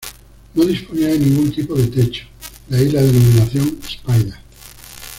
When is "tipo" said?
1.51-1.75